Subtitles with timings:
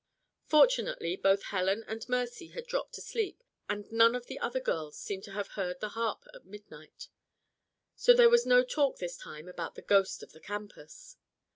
[0.47, 4.97] Fortunately both Helen and Mercy had dropped to sleep and none of the other girls
[4.97, 7.07] seemed to have heard the harp at midnight.
[7.95, 11.17] So there was no talk this time about the Ghost of the Campus.